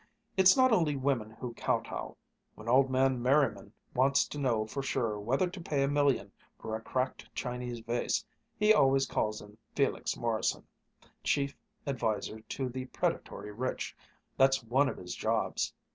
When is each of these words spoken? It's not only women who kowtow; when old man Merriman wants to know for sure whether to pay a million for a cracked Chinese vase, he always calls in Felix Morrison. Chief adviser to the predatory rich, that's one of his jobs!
It's 0.35 0.57
not 0.57 0.71
only 0.71 0.95
women 0.95 1.29
who 1.29 1.53
kowtow; 1.53 2.17
when 2.55 2.67
old 2.67 2.89
man 2.89 3.21
Merriman 3.21 3.71
wants 3.93 4.27
to 4.29 4.39
know 4.39 4.65
for 4.65 4.81
sure 4.81 5.19
whether 5.19 5.47
to 5.47 5.61
pay 5.61 5.83
a 5.83 5.87
million 5.87 6.31
for 6.57 6.75
a 6.75 6.81
cracked 6.81 7.29
Chinese 7.35 7.81
vase, 7.81 8.25
he 8.57 8.73
always 8.73 9.05
calls 9.05 9.43
in 9.43 9.59
Felix 9.75 10.17
Morrison. 10.17 10.65
Chief 11.23 11.55
adviser 11.85 12.39
to 12.39 12.67
the 12.67 12.85
predatory 12.85 13.51
rich, 13.51 13.95
that's 14.37 14.63
one 14.63 14.89
of 14.89 14.97
his 14.97 15.13
jobs! 15.13 15.71